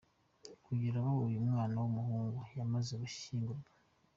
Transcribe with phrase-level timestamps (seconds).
[0.65, 3.67] Kugeza ubu uyu mwana w’umuhungu yamaze gushyingurwa.